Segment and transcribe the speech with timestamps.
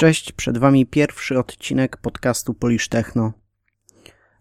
[0.00, 3.32] Cześć, przed Wami pierwszy odcinek podcastu Polish Techno.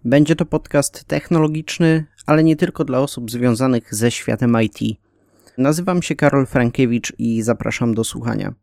[0.05, 4.99] Będzie to podcast technologiczny, ale nie tylko dla osób związanych ze światem IT.
[5.57, 8.53] Nazywam się Karol Frankiewicz i zapraszam do słuchania.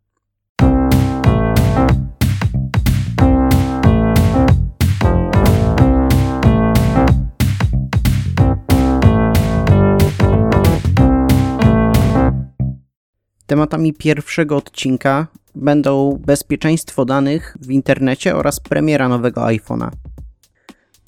[13.46, 15.26] Tematami pierwszego odcinka
[15.56, 19.90] będą bezpieczeństwo danych w internecie oraz premiera nowego iPhone'a.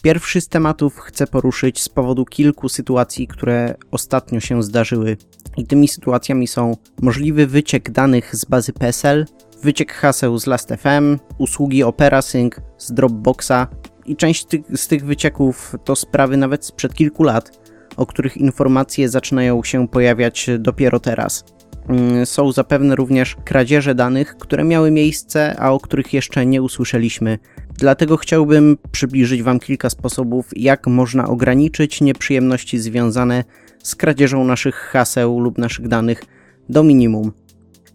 [0.03, 5.17] Pierwszy z tematów chcę poruszyć z powodu kilku sytuacji, które ostatnio się zdarzyły.
[5.57, 9.27] I tymi sytuacjami są możliwy wyciek danych z bazy PESEL,
[9.63, 13.67] wyciek haseł z Last.fm, usługi OperaSync z Dropboxa
[14.07, 17.59] i część ty z tych wycieków to sprawy nawet sprzed kilku lat,
[17.97, 21.45] o których informacje zaczynają się pojawiać dopiero teraz.
[21.89, 27.39] Mm, są zapewne również kradzieże danych, które miały miejsce, a o których jeszcze nie usłyszeliśmy.
[27.79, 33.45] Dlatego chciałbym przybliżyć Wam kilka sposobów, jak można ograniczyć nieprzyjemności związane
[33.83, 36.25] z kradzieżą naszych haseł lub naszych danych
[36.69, 37.33] do minimum.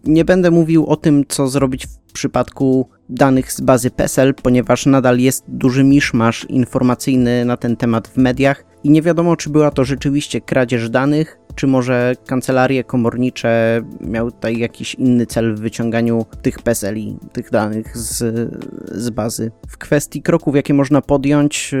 [0.04, 5.18] Nie będę mówił o tym, co zrobić w przypadku danych z bazy PESEL, ponieważ nadal
[5.18, 9.84] jest duży miszmasz informacyjny na ten temat w mediach i nie wiadomo, czy była to
[9.84, 16.62] rzeczywiście kradzież danych, czy może kancelarie komornicze miały tutaj jakiś inny cel w wyciąganiu tych
[16.62, 16.96] PESEL
[17.32, 18.18] tych danych z,
[18.92, 19.50] z bazy.
[19.68, 21.74] W kwestii kroków, jakie można podjąć,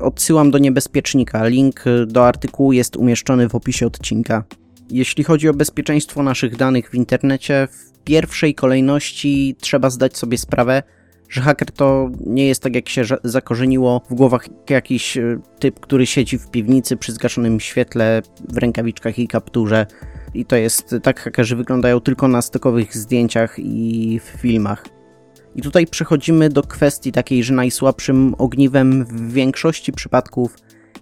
[0.00, 1.46] odsyłam do niebezpiecznika.
[1.46, 4.44] Link do artykułu jest umieszczony w opisie odcinka.
[4.90, 10.82] Jeśli chodzi o bezpieczeństwo naszych danych w internecie, w pierwszej kolejności trzeba zdać sobie sprawę,
[11.30, 16.06] że haker to nie jest tak jak się zakorzeniło w głowach jakiś e, typ, który
[16.06, 19.86] siedzi w piwnicy przy zgaszonym świetle, w rękawiczkach i kapturze.
[20.34, 24.84] I to jest, tak hakerzy wyglądają tylko na stokowych zdjęciach i w filmach.
[25.56, 30.56] I tutaj przechodzimy do kwestii takiej, że najsłabszym ogniwem w większości przypadków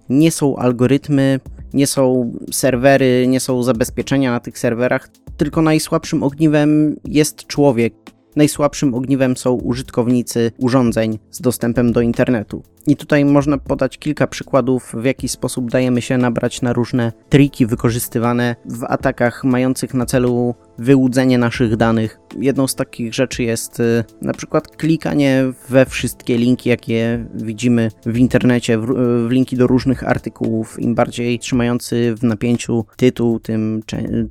[0.08, 1.40] nie są algorytmy,
[1.72, 7.94] nie są serwery, nie są zabezpieczenia na tych serwerach, tylko najsłabszym ogniwem jest człowiek,
[8.38, 12.62] Najsłabszym ogniwem są użytkownicy urządzeń z dostępem do internetu.
[12.86, 17.66] I tutaj można podać kilka przykładów, w jaki sposób dajemy się nabrać na różne triki
[17.66, 22.20] wykorzystywane w atakach mających na celu wyłudzenie naszych danych.
[22.38, 28.18] Jedną z takich rzeczy jest y, na przykład klikanie we wszystkie linki, jakie widzimy w
[28.18, 28.86] internecie, w,
[29.30, 30.80] linki do różnych artykułów.
[30.80, 33.82] Im bardziej trzymający w napięciu tytuł, tym,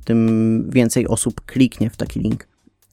[0.04, 2.47] tym więcej osób kliknie w taki link.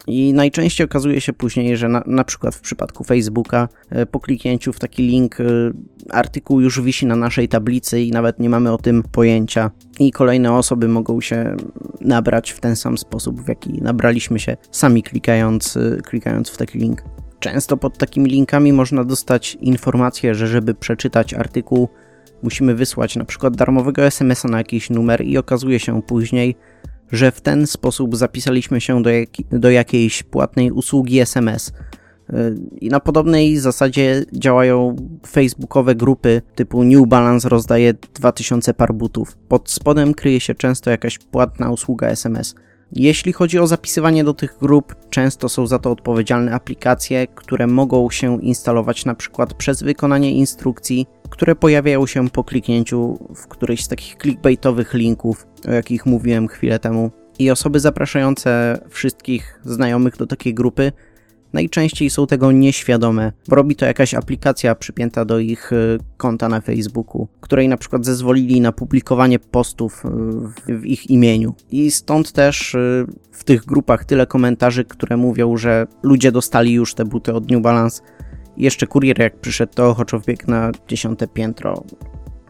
[0.07, 4.73] I najczęściej okazuje się później, że na, na przykład w przypadku Facebooka e, po kliknięciu
[4.73, 5.43] w taki link e,
[6.09, 9.71] artykuł już wisi na naszej tablicy i nawet nie mamy o tym pojęcia.
[9.99, 11.55] I kolejne osoby mogą się
[12.01, 16.79] nabrać w ten sam sposób, w jaki nabraliśmy się sami klikając, e, klikając w taki
[16.79, 17.03] link.
[17.39, 21.89] Często pod takimi linkami można dostać informację, że żeby przeczytać artykuł,
[22.43, 26.55] musimy wysłać na przykład darmowego SMS-a na jakiś numer i okazuje się później,
[27.11, 31.73] że w ten sposób zapisaliśmy się do, jak, do jakiejś płatnej usługi SMS.
[32.29, 34.95] Y, I na podobnej zasadzie działają
[35.27, 39.37] facebookowe grupy typu New Balance rozdaje 2000 par butów.
[39.47, 42.55] Pod spodem kryje się często jakaś płatna usługa SMS.
[42.91, 48.09] Jeśli chodzi o zapisywanie do tych grup, często są za to odpowiedzialne aplikacje, które mogą
[48.09, 53.87] się instalować na przykład przez wykonanie instrukcji, które pojawiają się po kliknięciu w któryś z
[53.87, 57.11] takich clickbaitowych linków, o jakich mówiłem chwilę temu.
[57.39, 60.91] I osoby zapraszające wszystkich znajomych do takiej grupy
[61.55, 66.61] najczęściej są tego nieświadome, bo robi to jakaś aplikacja przypięta do ich y, konta na
[66.61, 70.03] Facebooku, której na przykład zezwolili na publikowanie postów
[70.69, 71.55] y, w ich imieniu.
[71.71, 76.93] I stąd też y, w tych grupach tyle komentarzy, które mówią, że ludzie dostali już
[76.93, 78.01] te buty od New Balance.
[78.57, 81.83] Jeszcze kurier jak przyszedł, to ochoczo wbiegł na dziesiąte piętro.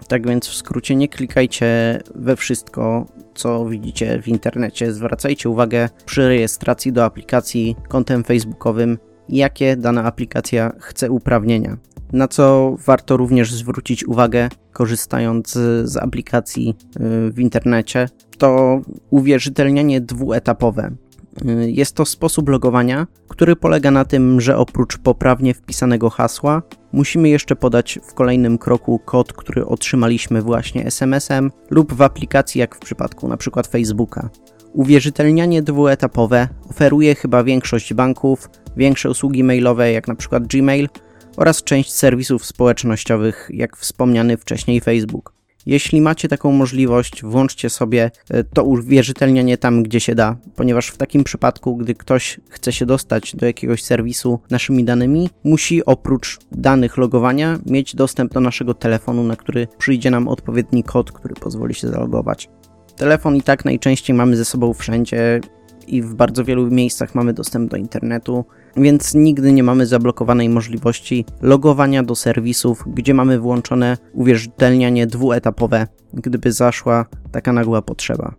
[0.08, 3.06] Tak więc w skrócie nie klikajcie we wszystko,
[3.36, 4.94] co widzicie w internecie.
[4.94, 8.98] Zwracajcie uwagę przy rejestracji do aplikacji kontem facebookowym,
[9.30, 11.78] jakie dana aplikacja chce uprawnienia.
[12.14, 15.52] Na co warto również zwrócić uwagę, korzystając
[15.84, 16.76] z aplikacji
[17.30, 20.92] y, w internecie, to uwierzytelnianie dwuetapowe.
[21.46, 26.62] Y, jest to sposób logowania, który polega na tym, że oprócz poprawnie wpisanego hasła,
[26.96, 32.76] musimy jeszcze podać w kolejnym kroku kod, który otrzymaliśmy właśnie SMS-em lub w aplikacji, jak
[32.76, 33.62] w przypadku np.
[33.70, 34.30] Facebooka.
[34.74, 40.40] Uwierzytelnianie dwuetapowe oferuje chyba większość banków, większe usługi mailowe jak np.
[40.42, 40.90] Gmail
[41.38, 45.35] oraz część serwisów społecznościowych, jak wspomniany wcześniej Facebook.
[45.66, 50.98] Jeśli macie taką możliwość, włączcie sobie e, to uwierzytelnianie tam, gdzie się da, ponieważ w
[50.98, 56.98] takim przypadku, gdy ktoś chce się dostać do jakiegoś serwisu naszymi danymi, musi oprócz danych
[56.98, 61.88] logowania mieć dostęp do naszego telefonu, na który przyjdzie nam odpowiedni kod, który pozwoli się
[61.88, 62.50] zalogować.
[62.96, 65.42] Telefon i tak najczęściej mamy ze sobą wszędzie
[65.88, 68.46] i w bardzo wielu miejscach mamy dostęp do internetu,
[68.78, 76.52] więc nigdy nie mamy zablokowanej możliwości logowania do serwisów, gdzie mamy włączone uwierzytelnianie dwuetapowe, gdyby
[76.52, 78.36] zaszła taka nagła potrzeba.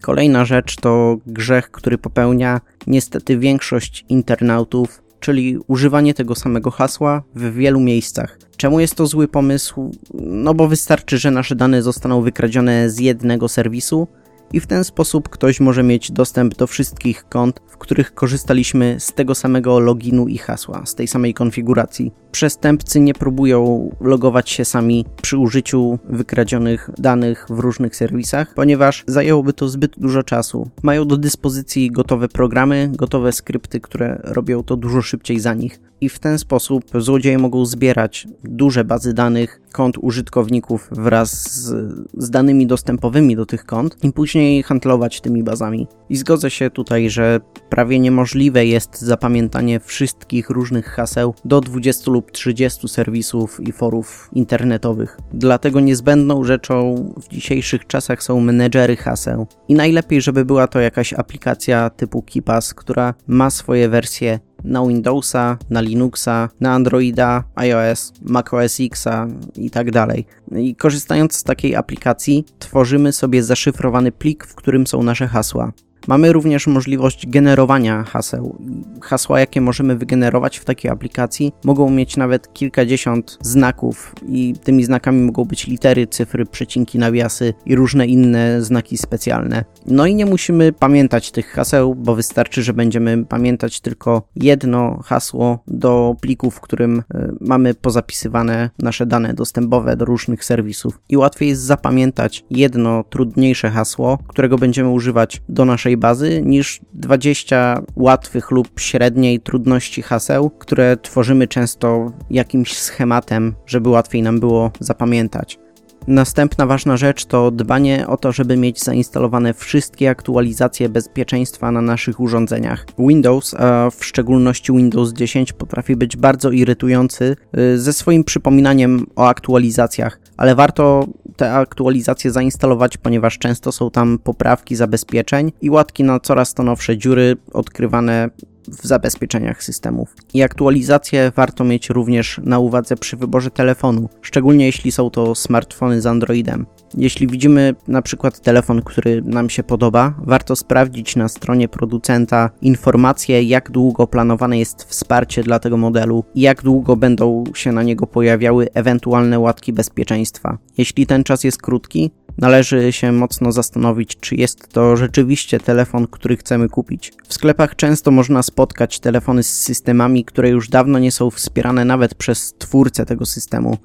[0.00, 7.54] Kolejna rzecz to grzech, który popełnia niestety większość internautów, czyli używanie tego samego hasła w
[7.54, 8.38] wielu miejscach.
[8.56, 9.90] Czemu jest to zły pomysł?
[10.14, 14.08] No bo wystarczy, że nasze dane zostaną wykradzione z jednego serwisu,
[14.52, 19.12] i w ten sposób ktoś może mieć dostęp do wszystkich kont, w których korzystaliśmy z
[19.12, 22.12] tego samego loginu i hasła, z tej samej konfiguracji.
[22.36, 29.52] Przestępcy nie próbują logować się sami przy użyciu wykradzionych danych w różnych serwisach, ponieważ zajęłoby
[29.52, 30.70] to zbyt dużo czasu.
[30.82, 36.08] Mają do dyspozycji gotowe programy, gotowe skrypty, które robią to dużo szybciej za nich i
[36.08, 41.74] w ten sposób złodzieje mogą zbierać duże bazy danych kont użytkowników wraz z,
[42.14, 45.86] z, danymi dostępowymi do tych kont i później handlować tymi bazami.
[46.08, 47.40] I zgodzę się tutaj, że
[47.70, 55.18] prawie niemożliwe jest zapamiętanie wszystkich różnych haseł do 20 lub 30 serwisów i forów internetowych.
[55.32, 59.46] Dlatego niezbędną rzeczą w dzisiejszych czasach są menedżery haseł.
[59.68, 65.58] I najlepiej, żeby była to jakaś aplikacja typu KeePass, która ma swoje wersje na Windowsa,
[65.70, 70.26] na Linuxa, na Androida, iOS, macOS Xa i tak dalej.
[70.56, 75.72] I korzystając z takiej aplikacji, tworzymy sobie zaszyfrowany plik, w którym są nasze hasła.
[76.06, 78.58] Mamy również możliwość generowania haseł.
[79.02, 85.22] Hasła, jakie możemy wygenerować w takiej aplikacji, mogą mieć nawet kilkadziesiąt znaków, i tymi znakami
[85.22, 89.64] mogą być litery, cyfry, przecinki, nawiasy i różne inne znaki specjalne.
[89.86, 95.58] No i nie musimy pamiętać tych haseł, bo wystarczy, że będziemy pamiętać tylko jedno hasło
[95.66, 101.00] do pliku, w którym e, mamy pozapisywane nasze dane dostępowe do różnych serwisów.
[101.08, 107.82] I łatwiej jest zapamiętać jedno trudniejsze hasło, którego będziemy używać do naszej bazy niż 20
[107.96, 115.58] łatwych lub średniej trudności haseł, które tworzymy często jakimś schematem, żeby łatwiej nam było zapamiętać.
[116.06, 122.20] Następna ważna rzecz to dbanie o to, żeby mieć zainstalowane wszystkie aktualizacje bezpieczeństwa na naszych
[122.20, 122.86] urządzeniach.
[122.98, 129.28] Windows, a w szczególności Windows 10, potrafi być bardzo irytujący y, ze swoim przypominaniem o
[129.28, 131.06] aktualizacjach, ale warto
[131.36, 136.98] te aktualizacje zainstalować, ponieważ często są tam poprawki zabezpieczeń i łatki na coraz to nowsze
[136.98, 138.30] dziury odkrywane
[138.68, 140.14] w zabezpieczeniach systemów.
[140.34, 146.00] I aktualizacje warto mieć również na uwadze przy wyborze telefonu, szczególnie jeśli są to smartfony
[146.00, 146.66] z Androidem.
[146.94, 153.42] Jeśli widzimy na przykład telefon, który nam się podoba, warto sprawdzić na stronie producenta informacje,
[153.42, 158.06] jak długo planowane jest wsparcie dla tego modelu i jak długo będą się na niego
[158.06, 160.58] pojawiały ewentualne łatki bezpieczeństwa.
[160.78, 166.36] Jeśli ten czas jest krótki, należy się mocno zastanowić, czy jest to rzeczywiście telefon, który
[166.36, 167.12] chcemy kupić.
[167.28, 172.14] W sklepach często można spotkać telefony z systemami, które już dawno nie są wspierane nawet
[172.14, 173.76] przez twórcę tego systemu,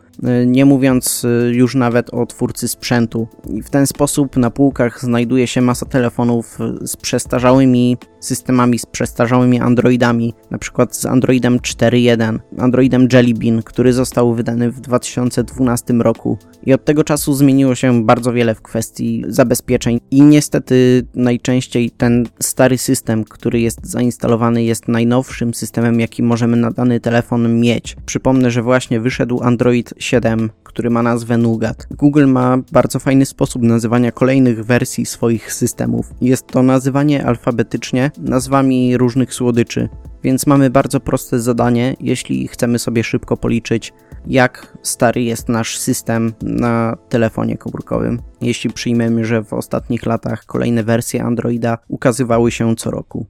[0.45, 3.27] nie mówiąc y, już nawet o twórcy sprzętu.
[3.49, 8.85] I w ten sposób na półkach znajduje się masa telefonów y, z przestarzałymi systemami, z
[8.85, 15.93] przestarzałymi Androidami, na przykład z Androidem 4.1, Androidem Jelly Bean, który został wydany w 2012
[15.93, 16.37] roku.
[16.65, 22.25] I od tego czasu zmieniło się bardzo wiele w kwestii zabezpieczeń i niestety najczęściej ten
[22.39, 27.95] stary system, który jest zainstalowany jest najnowszym systemem, jaki możemy na dany telefon mieć.
[28.05, 31.87] Przypomnę, że właśnie wyszedł Android 7, który ma nazwę Nougat.
[31.91, 36.13] Google ma bardzo fajny sposób nazywania kolejnych wersji swoich systemów.
[36.21, 39.89] Jest to nazywanie alfabetycznie nazwami różnych słodyczy,
[40.23, 43.93] więc mamy bardzo proste zadanie, jeśli chcemy sobie szybko policzyć,
[44.27, 48.21] jak stary jest nasz system na telefonie komórkowym.
[48.41, 53.25] Jeśli przyjmiemy, że w ostatnich latach kolejne wersje Androida ukazywały się co roku.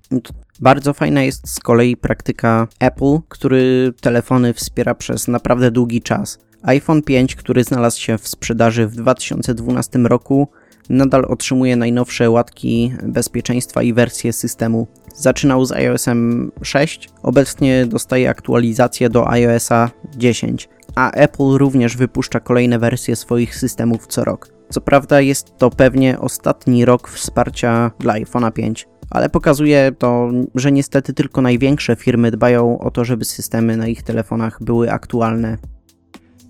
[0.60, 6.40] Bardzo fajna jest z kolei praktyka Apple, który telefony wspiera przez naprawdę długi czas.
[6.64, 10.48] iPhone 5, który znalazł się w sprzedaży w 2012 roku,
[10.90, 14.88] nadal otrzymuje najnowsze łatki bezpieczeństwa i wersje systemu.
[15.16, 22.80] Zaczynał z iOSem 6, obecnie dostaje aktualizację do iOSa 10, a Apple również wypuszcza kolejne
[22.80, 24.48] wersje swoich systemów co rok.
[24.70, 30.72] Co prawda jest to pewnie ostatni rok wsparcia dla iPhone'a 5, ale pokazuje to, że
[30.72, 35.58] niestety tylko największe firmy dbają o to, żeby systemy na ich telefonach były aktualne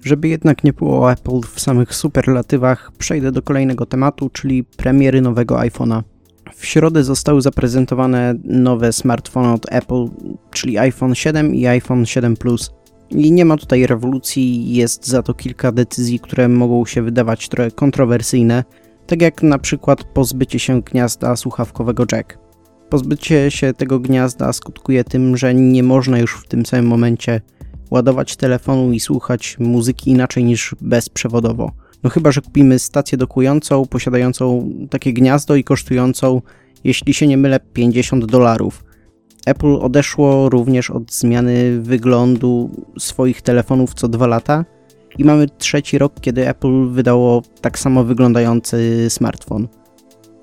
[0.03, 5.55] Żeby jednak nie było Apple w samych superlatywach, przejdę do kolejnego tematu, czyli premiery nowego
[5.55, 6.01] iPhone'a.
[6.55, 10.07] W środę zostały zaprezentowane nowe smartfony od Apple,
[10.51, 12.71] czyli iPhone 7 i iPhone 7 Plus.
[13.09, 17.71] I nie ma tutaj rewolucji, jest za to kilka decyzji, które mogą się wydawać trochę
[17.71, 18.63] kontrowersyjne,
[19.07, 22.37] tak jak na przykład pozbycie się gniazda słuchawkowego jack.
[22.89, 27.41] Pozbycie się tego gniazda skutkuje tym, że nie można już w tym samym momencie
[27.91, 31.71] ładować telefonu i słuchać muzyki inaczej niż bezprzewodowo.
[32.03, 36.41] No chyba, że kupimy stację dokującą, posiadającą takie gniazdo i kosztującą,
[36.83, 38.83] jeśli się nie mylę, 50 dolarów.
[39.45, 42.69] Apple odeszło również od zmiany wyglądu
[42.99, 44.65] swoich telefonów co dwa lata
[45.17, 49.67] i mamy trzeci rok, kiedy Apple wydało tak samo wyglądający smartfon.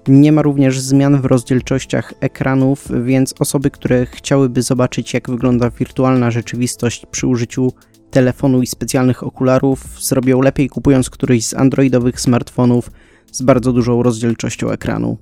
[0.09, 6.31] Nie ma również zmian w rozdzielczościach ekranów, więc osoby, które chciałyby zobaczyć, jak wygląda wirtualna
[6.31, 7.73] rzeczywistość przy użyciu
[8.11, 12.91] telefonu i specjalnych okularów, zrobią lepiej kupując któryś z androidowych smartfonów
[13.33, 15.19] z bardzo dużą rozdzielczością ekranu.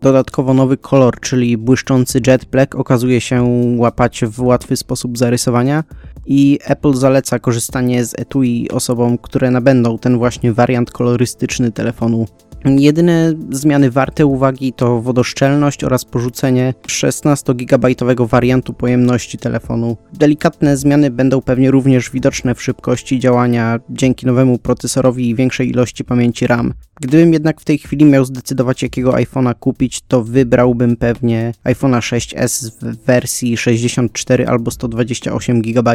[0.00, 3.42] Dodatkowo nowy kolor, czyli błyszczący jet black, okazuje się
[3.76, 5.84] łapać w łatwy sposób zarysowania
[6.26, 12.26] i Apple zaleca korzystanie z etui osobom, które nabędą ten właśnie wariant kolorystyczny telefonu
[12.64, 19.96] Jedyne zmiany warte uwagi to wodoszczelność oraz porzucenie 16-gigabajtowego wariantu pojemności telefonu.
[20.12, 26.04] Delikatne zmiany będą pewnie również widoczne w szybkości działania dzięki nowemu procesorowi i większej ilości
[26.04, 26.74] pamięci RAM.
[27.00, 32.70] Gdybym jednak w tej chwili miał zdecydować jakiego iPhone'a kupić, to wybrałbym pewnie iPhone'a 6s
[32.82, 35.92] w wersji 64 albo 128 GB.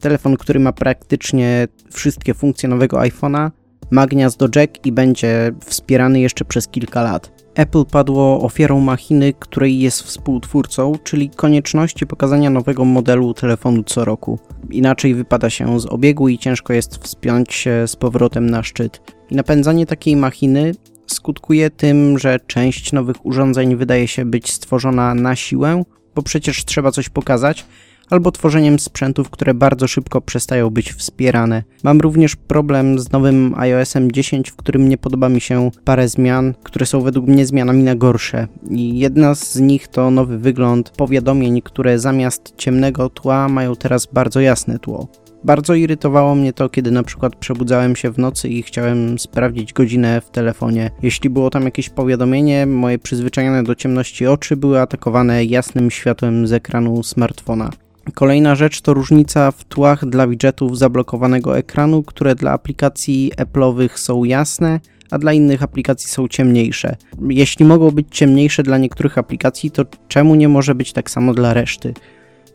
[0.00, 3.50] Telefon, który ma praktycznie wszystkie funkcje nowego iPhone'a,
[3.90, 7.44] ma gniazdo jack i będzie wspierany jeszcze przez kilka lat.
[7.54, 14.38] Apple padło ofiarą machiny, której jest współtwórcą, czyli konieczności pokazania nowego modelu telefonu co roku.
[14.70, 19.00] Inaczej wypada się z obiegu i ciężko jest wspiąć się z powrotem na szczyt.
[19.30, 20.72] I napędzanie takiej machiny
[21.06, 25.82] skutkuje tym, że część nowych urządzeń wydaje się być stworzona na siłę,
[26.14, 27.66] bo przecież trzeba coś pokazać,
[28.10, 31.62] albo tworzeniem sprzętów, które bardzo szybko przestają być wspierane.
[31.82, 36.54] Mam również problem z nowym iOSem 10, w którym nie podoba mi się parę zmian,
[36.62, 38.48] które są według mnie zmianami na gorsze.
[38.70, 44.40] I jedna z nich to nowy wygląd powiadomień, które zamiast ciemnego tła mają teraz bardzo
[44.40, 45.08] jasne tło.
[45.44, 50.20] Bardzo irytowało mnie to, kiedy na przykład przebudzałem się w nocy i chciałem sprawdzić godzinę
[50.20, 50.90] w telefonie.
[51.02, 56.52] Jeśli było tam jakieś powiadomienie, moje przyzwyczajone do ciemności oczy były atakowane jasnym światłem z
[56.52, 57.70] ekranu smartfona.
[58.14, 64.24] Kolejna rzecz to różnica w tłach dla widgetów zablokowanego ekranu, które dla aplikacji Apple'owych są
[64.24, 64.80] jasne,
[65.10, 66.96] a dla innych aplikacji są ciemniejsze.
[67.28, 71.54] Jeśli mogą być ciemniejsze dla niektórych aplikacji, to czemu nie może być tak samo dla
[71.54, 71.94] reszty?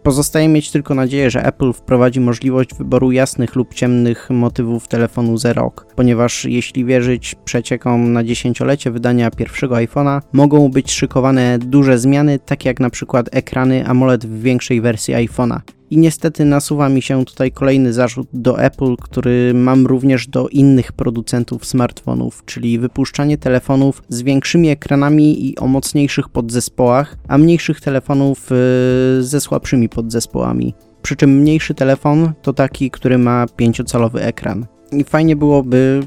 [0.03, 5.53] Pozostaje mieć tylko nadzieję, że Apple wprowadzi możliwość wyboru jasnych lub ciemnych motywów telefonu za
[5.53, 12.39] rok, ponieważ jeśli wierzyć przeciekom na dziesięciolecie wydania pierwszego iPhone'a, mogą być szykowane duże zmiany,
[12.39, 15.59] takie jak na przykład ekrany AMOLED w większej wersji iPhone'a.
[15.89, 20.91] I niestety nasuwa mi się tutaj kolejny zarzut do Apple, który mam również do innych
[20.91, 28.49] producentów smartfonów, czyli wypuszczanie telefonów z większymi ekranami i o mocniejszych podzespołach, a mniejszych telefonów
[28.49, 30.73] yy, ze słabszymi podzespołami.
[31.01, 34.65] Przy czym mniejszy telefon to taki, który ma 5-calowy ekran.
[34.91, 35.99] I fajnie byłoby,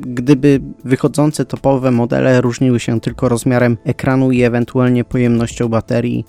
[0.00, 6.24] gdyby wychodzące topowe modele różniły się tylko rozmiarem ekranu i ewentualnie pojemnością baterii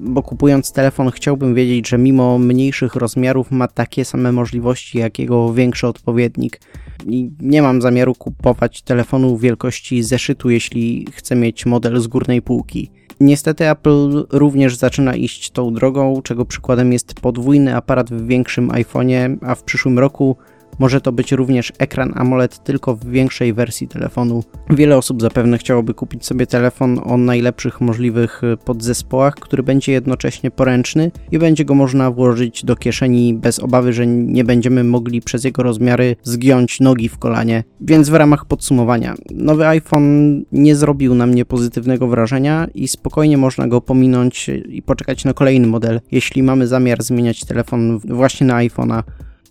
[0.00, 5.52] bo kupując telefon chciałbym wiedzieć, że mimo mniejszych rozmiarów ma takie same możliwości jak jego
[5.52, 6.60] większy odpowiednik.
[7.06, 12.90] I nie mam zamiaru kupować telefonu wielkości zeszytu, jeśli chcę mieć model z górnej półki.
[13.20, 19.36] Niestety Apple również zaczyna iść tą drogą, czego przykładem jest podwójny aparat w większym iPhone'ie,
[19.40, 20.36] a w przyszłym roku
[20.78, 24.44] może to być również ekran AMOLED tylko w większej wersji telefonu.
[24.70, 31.10] Wiele osób zapewne chciałoby kupić sobie telefon o najlepszych możliwych podzespołach, który będzie jednocześnie poręczny
[31.32, 35.62] i będzie go można włożyć do kieszeni bez obawy, że nie będziemy mogli przez jego
[35.62, 37.64] rozmiary zgiąć nogi w kolanie.
[37.80, 43.68] Więc w ramach podsumowania, nowy iPhone nie zrobił na mnie pozytywnego wrażenia i spokojnie można
[43.68, 49.02] go pominąć i poczekać na kolejny model, jeśli mamy zamiar zmieniać telefon właśnie na iPhone'a.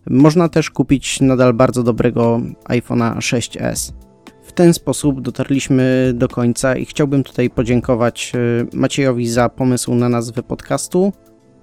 [0.09, 3.93] Można też kupić nadal bardzo dobrego iPhone'a 6s.
[4.43, 10.09] W ten sposób dotarliśmy do końca i chciałbym tutaj podziękować e, Maciejowi za pomysł na
[10.09, 11.13] nazwę podcastu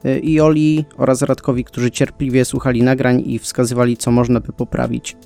[0.04, 5.16] e, i Oli oraz Radkowi, którzy cierpliwie słuchali nagrań i wskazywali, co można by poprawić.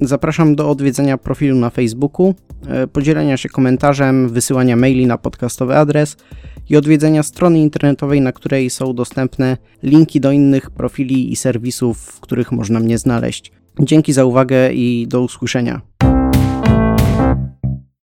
[0.00, 2.34] Zapraszam do odwiedzenia profilu na Facebooku,
[2.68, 6.16] e, podzielenia się komentarzem, wysyłania maili na podcastowy adres
[6.70, 12.20] i odwiedzenia strony internetowej, na której są dostępne linki do innych profili i serwisów, w
[12.20, 13.52] których można mnie znaleźć.
[13.80, 15.80] Dzięki za uwagę i do usłyszenia.